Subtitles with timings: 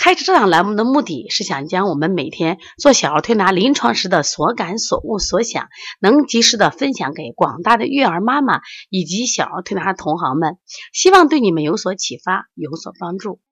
[0.00, 5.68] 开设这档栏目的目的是想将我们每天做小儿推拿临床时的所感、所悟、所想，
[6.00, 10.56] 能及时的分享给广大的育儿妈妈以及小儿推拿同行们，
[10.94, 13.42] 希望对你们有所启发、有所帮助。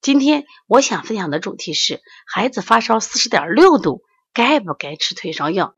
[0.00, 2.00] 今天我想分享的主题是：
[2.32, 4.02] 孩子发烧四十点六度，
[4.32, 5.74] 该不该吃退烧药？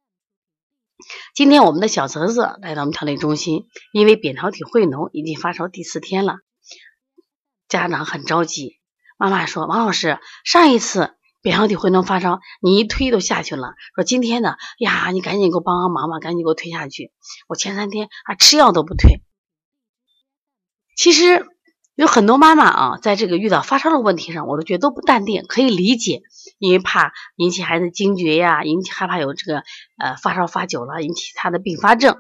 [1.35, 6.41] 今天我们的小泽泽来到我们调理中心，因为扁桃体会脓已经发烧第四天了，
[7.71, 8.80] 家长很着急。
[9.21, 13.75] 妈妈说：“王老师，上一次扁桃体回脓发烧，你一推都下去了。
[13.95, 17.13] 说今天呢，呀，你赶紧给我帮帮忙吧，赶紧给我推下去。
[17.47, 19.21] 我前三天啊吃药都不退。
[20.97, 21.45] 其实
[21.97, 26.23] 有很多妈妈啊，在这个遇到发烧的问题上，我都觉得都不淡定，可以理解，
[26.59, 29.63] 因为怕引起孩子惊厥呀，引起害怕有这个
[29.99, 32.17] 呃发烧发久了引起他的并发症。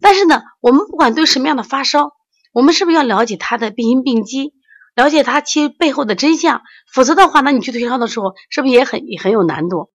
[0.00, 2.12] 但是呢，我们不管对什么样的发烧，
[2.52, 4.54] 我们是不是要了解他的病因病机？”
[4.98, 9.92] 了解他其背后的真相，否则的话，那你去退烧的时候，是不是也很也很有难度？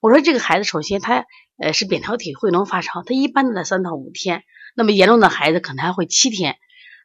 [0.00, 1.26] 我说这个孩子，首先他
[1.58, 6.56] 呃是扁桃体会脓发烧，他一般都在三到五天，那么严重的孩子可能还会七天。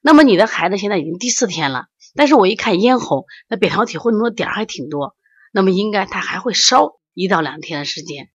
[0.01, 5.17] 那么你的孩子现在已经第四天了，但是我一看咽喉，那扁桃体会脓的点儿还挺多，
[5.51, 8.29] 那么应该他还会烧一到两天的时间。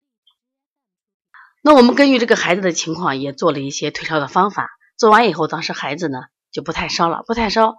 [1.60, 4.70] 那我们根据这个孩子的情况，也做了一些退烧的方法。
[4.96, 6.18] 做完以后，当时孩子呢
[6.50, 7.76] 就不太烧了，不太烧。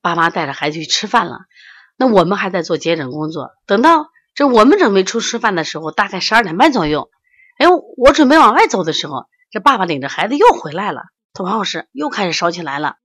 [0.00, 1.40] 爸妈带着孩子去吃饭了，
[1.96, 3.50] 那我们还在做接诊工作。
[3.66, 7.10] 等到这我们准备出吃饭的时候，大概十二点半左右，
[7.58, 11.02] 哎，我准备往外走的时候，这爸爸领着孩子又回来了。
[11.34, 12.96] 他王老师又开始烧起来了。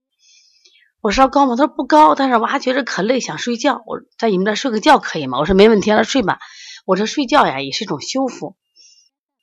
[1.00, 1.54] 我烧高吗？
[1.56, 3.82] 他说不高，但是我还觉得可累，想睡觉。
[3.86, 5.38] 我在你们这睡个觉可以吗？
[5.38, 6.38] 我说没问题，让他睡吧。
[6.84, 8.56] 我说睡觉呀也是一种修复。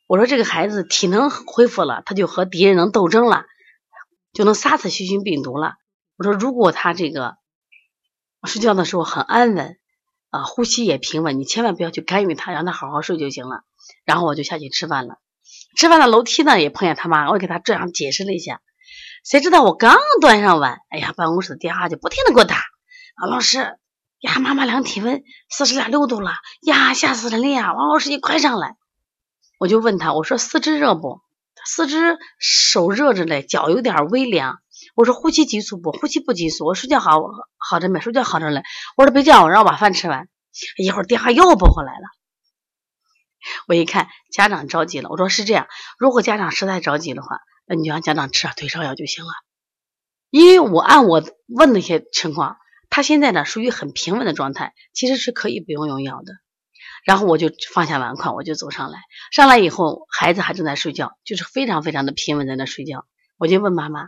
[0.06, 3.46] 我说这个孩子体能恢复了，他就和敌人能斗争了，
[4.34, 5.76] 就能杀死细菌病毒了。
[6.18, 7.38] 我说，如果他这个
[8.44, 9.78] 睡觉的时候很安稳
[10.30, 13.64] 啊，呼吸也平稳，你千万不要去干预他，让他好好睡就行了。
[14.06, 15.18] 然后我就下去吃饭了。
[15.78, 18.62] 吃饭的楼梯呢，也碰见他妈，我给他这样解释了一下。
[19.24, 22.58] 谁知道我刚端上碗，哎呀，办公室的电话就不停的给我打。
[23.22, 23.78] 王老师
[24.20, 27.74] 呀，妈妈量体温四十点六度了呀，吓死人了呀！
[27.74, 28.78] 王老师你快上来。
[29.60, 31.22] 我就问他，我说四肢热不？
[31.66, 34.60] 四肢手热着嘞，脚有点微凉。
[34.96, 35.92] 我说呼吸急促不？
[35.92, 36.66] 呼吸不急促。
[36.66, 37.22] 我睡觉好
[37.58, 38.00] 好着没？
[38.00, 38.64] 睡觉好着嘞。
[38.96, 40.30] 我说别叫我，让我把饭吃完。
[40.78, 42.08] 一会儿电话又拨回来了。
[43.68, 45.68] 我一看家长着急了，我说是这样，
[46.00, 49.32] 如果家长实在着急的话，那你就让家长吃点退烧药就行了。
[50.30, 52.58] 因为我按我问那些情况，
[52.90, 56.32] 他现在呢属于很平稳的状态，其实是可以不用用药的。
[57.06, 59.00] 然后我就放下碗筷，我就走上来。
[59.32, 63.06] 上来以后，孩子还正在睡觉，就是非常非常的平稳在那睡觉。
[63.38, 64.08] 我就问妈妈。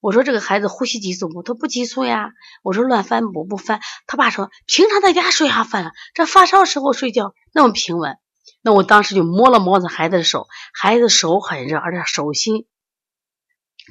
[0.00, 1.42] 我说这个孩子呼吸急促不？
[1.42, 2.30] 他不急促呀。
[2.62, 3.44] 我说乱翻不？
[3.44, 3.80] 不翻。
[4.06, 8.16] 他爸说平常在家睡啥翻了，这发烧时候睡觉那么平稳。
[8.62, 12.66] 那我当时就摸了摸着孩子的手，孩子手很热，而且手心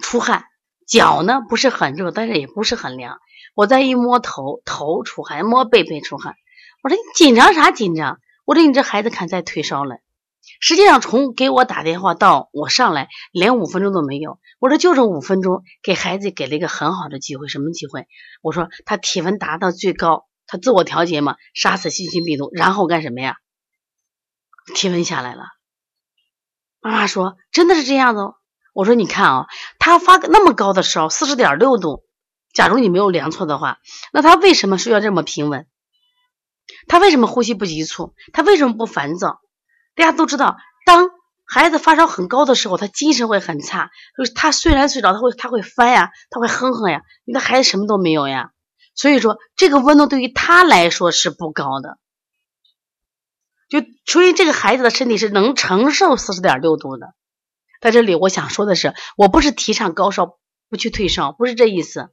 [0.02, 0.46] 出汗，
[0.88, 3.20] 脚呢不是很热，但是也不是很凉。
[3.54, 6.36] 我再一摸头，头出汗，摸背背出汗。
[6.84, 8.20] 我说你紧张啥紧张？
[8.46, 9.98] 我说你这孩子看在退烧了。
[10.60, 14.40] 实际上，从给我打电话到我上来，连五分钟都没有。
[14.60, 18.08] 我说就这五分钟，给孩子给了一个很好的机会，什么机会？
[18.42, 23.38] 我说他体温达到最高，他自我调节嘛，杀死细菌病毒，然后干什么呀？
[24.76, 25.44] 体温下来了。
[26.80, 28.34] 妈妈说真的是这样的。
[28.74, 29.48] 我说你看啊，
[29.80, 32.04] 他发那么高的烧，四十点六度，
[32.54, 33.80] 假如你没有量错的话，
[34.14, 35.68] 那他为什么睡觉这么平稳？
[36.88, 38.14] 他为什么呼吸不急促？
[38.34, 39.40] 他为什么不烦躁？
[39.98, 41.10] 大家都知道，当
[41.44, 43.90] 孩子发烧很高的时候，他精神会很差。
[44.16, 47.02] 就是他虽然睡着，他会他会翻呀，他会哼哼呀。
[47.26, 48.52] 你的孩子什么都没有呀，
[48.94, 51.98] 所以说这个温度对于他来说是不高的。
[53.70, 57.08] 就所以这个孩子的身体是能承受四十点六度的。
[57.82, 60.38] 在这里，我想说的是，我不是提倡高烧
[60.70, 62.10] 不去退烧，不是这意思。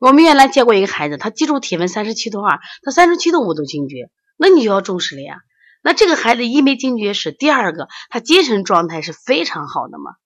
[0.00, 5.40] 我们原来接过一个孩子，他基础体温三十七度二，他三十七度五都惊厥，那你就要重视了呀。
[5.88, 10.16] 那这个孩子一没惊厥是第二个，他精神状态是非常好的嘛？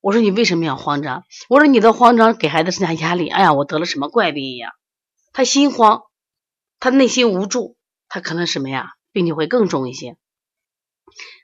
[0.00, 1.24] 我说你为什么要慌张？
[1.50, 3.28] 我说你的慌张给孩子增加压力。
[3.28, 4.72] 哎呀，我得了什么怪病一样，
[5.34, 6.00] 他心慌，
[6.80, 7.76] 他内心无助，
[8.08, 8.94] 他可能什么呀？
[9.12, 10.16] 病情会更重一些。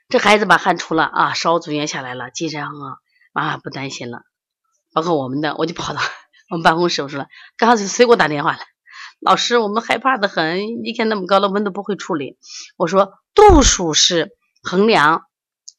[0.07, 2.97] 这孩子把汗出了啊，烧逐渐下来了，精神很好，
[3.33, 4.23] 妈妈不担心了。
[4.93, 6.01] 包括我们的，我就跑到
[6.49, 8.59] 我们办公室，我说了，刚刚谁给我打电话了？
[9.19, 12.39] 老师，我们害怕的很，一天那么高的温度不会处理。
[12.77, 13.11] 我说
[13.49, 14.31] 度数是
[14.61, 15.23] 衡量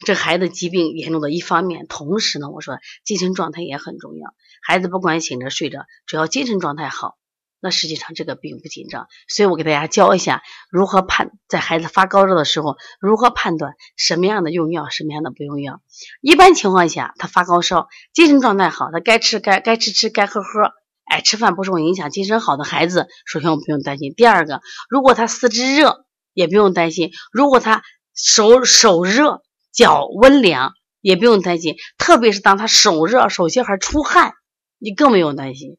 [0.07, 4.35] 这孩子疾病严重的一方面，同时呢，我说精神状态也很重要。
[4.63, 7.17] 孩子不管醒着睡着，只要精神状态好。
[7.63, 15.83] 那实际上这个并不紧张，所以我给大家教一下如何判在孩子发高烧的时候如何判断什么样的用药，什么样的不用药。
[16.23, 20.73] 一般情况下，他发高烧，精神状态好，他该吃该该吃吃该喝喝，
[21.05, 24.15] 哎，吃饭不受影响，精神好的孩子，首先我不用担心。
[24.17, 26.07] 第二个，如果他四肢热，
[26.41, 27.83] 也不用担心；如果他
[28.15, 29.43] 手手热、
[29.73, 31.77] 脚温凉，也不用担心。
[31.99, 34.33] 特别是当他手热、手心还出汗，
[34.79, 35.77] 你更不用担心。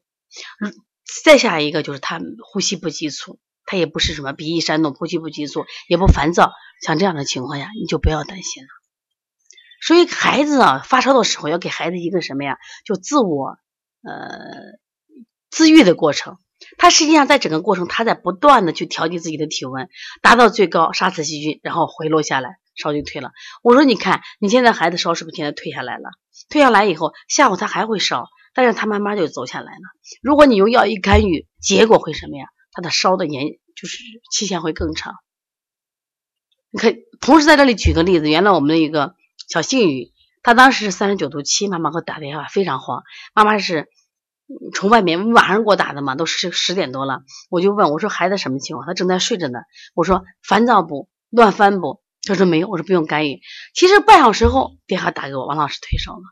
[1.24, 2.20] 再下一个就是他
[2.52, 8.68] 呼吸不急促，他也不是什么鼻翼扇动，呼吸不急促，也不烦躁，像这样的情况下，你就不要担心了。
[9.84, 12.56] 所以孩子啊发烧的时候，要给孩子一个什么呀？
[12.84, 13.58] 就自我
[14.02, 14.38] 呃
[15.50, 16.38] 自愈的过程。
[16.78, 19.88] 他实际上在整个过程，他在不断的去调节自己的体温，
[20.20, 23.32] 达到最高，杀死细菌，然后回落下来，烧就退了。
[23.62, 26.10] 我说你看，你现在孩子烧是不是现在退下来了？
[26.48, 28.26] 退下来以后，下午他还会烧。
[28.54, 29.80] 但是他慢慢就走下来了。
[30.20, 32.44] 如果你用药一干预，结果会什么呀？
[32.70, 33.96] 他的烧的年就是
[34.30, 35.14] 期限会更长。
[36.70, 39.14] 你看，同时在这里举个例子，原来我们的一个
[39.48, 40.12] 小幸宇，
[40.42, 43.04] 他当时是三十九度七，妈妈给我打电话，非常慌。
[43.34, 43.88] 妈妈是
[44.74, 48.86] 从外面晚上给我打的嘛，都十十点多了，我就问我说孩子什么情况？
[48.86, 49.60] 他正在睡着呢。
[49.94, 51.08] 我说烦躁不？
[51.30, 52.02] 乱翻不？
[52.22, 52.68] 他说没有。
[52.68, 53.40] 我说不用干预。
[53.74, 56.22] 其实半小时后电话打给我，王老师退烧了。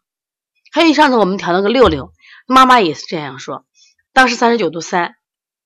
[0.72, 2.12] 还有上次我们调那个六六，
[2.46, 3.66] 妈妈也是这样说，
[4.12, 5.16] 当时三十九度三，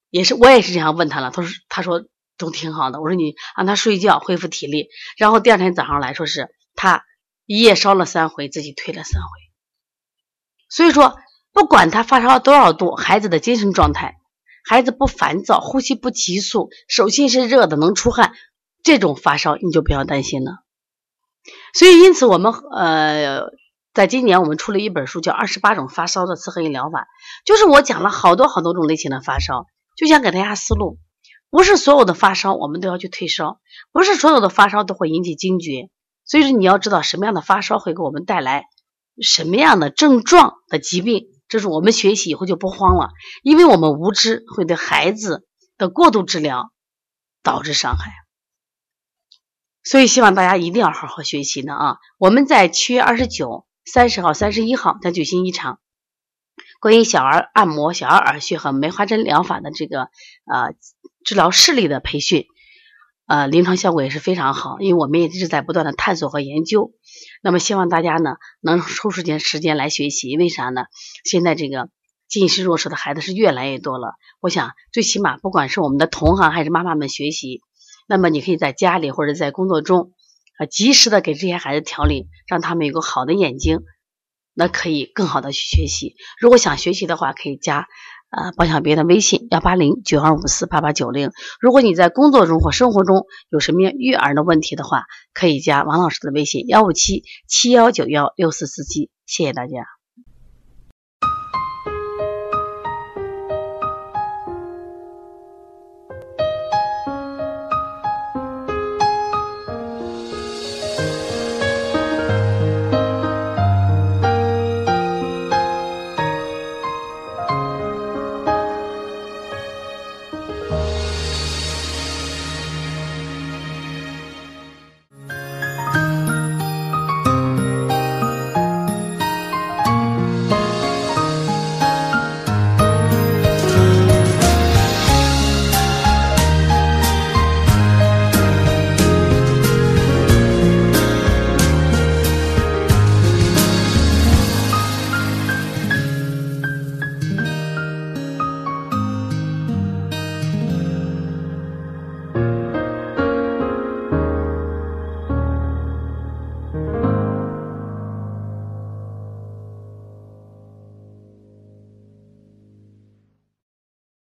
[0.08, 2.04] 也是我也是这样问他了，他说他说
[2.38, 7.04] 都挺好的，我说你让他睡觉恢复体力，然后第二天早上来说是他
[7.44, 9.28] 一夜烧了三回，自己退了三回，
[10.70, 11.18] 所以说
[11.54, 14.16] 不管他发烧多少度，孩子的精神状态，
[14.68, 18.34] 孩子不烦躁，呼吸不急促，手心是热的，能出汗，
[18.82, 20.58] 这种发烧你就不要担心了。
[21.72, 23.54] 所以因此我们呃。
[23.94, 27.02] 在今年，我们出了一本书，叫《二十八种发烧的刺核炎疗法》，
[27.44, 29.66] 就是我讲了好多好多种类型的发烧，
[29.96, 30.98] 就想给大家思路。
[31.48, 33.60] 不是所有的发烧我们都要去退烧，
[33.92, 35.90] 不是所有的发烧都会引起惊厥，
[36.24, 38.64] 所以说你要知道什么样的发烧会给我们带来
[39.22, 43.10] 什么样的症状的疾病，就是我们学习以后就不慌了，
[43.44, 45.46] 因为我们无知会对孩子
[45.78, 46.72] 的过度治疗
[47.44, 48.10] 导致伤害。
[49.84, 51.96] 所以希望大家一定要好好学习呢啊！
[52.18, 53.64] 我们在七月二十九。
[53.86, 55.78] 三十号、三十一号将举行一场
[56.80, 60.04] 关于小儿按摩、小儿耳穴和梅花针疗法的这个
[60.50, 60.72] 呃
[61.22, 62.46] 治疗视力的培训，
[63.26, 66.93] 呃，临床效果也是非常好，因为我们也一直在不断的探索和研究。
[67.43, 70.85] 那么希望大家呢能抽出点时间来学习，为啥呢？
[71.25, 71.88] 现在这个
[72.29, 77.61] 近视弱视的孩子是越来越多了，我想最起码不管是我们的同行还是妈妈们学习，
[78.06, 80.12] 那么你可以在家里或者在工作中。
[80.56, 83.81] 啊，及时的给这些孩子调理，让他们有个好的眼睛，
[84.55, 86.15] 那可以更好的去学习。
[86.38, 87.88] 如果想学习的话，可以加
[88.34, 91.30] 呃包小编的微信幺八零九二五四八八九零。
[91.61, 99.11] 如果你在工作中或生活中有什么育儿的问题的话，可以加王老师的微信幺五七七幺九幺六四四七。
[99.26, 99.93] 谢谢大家。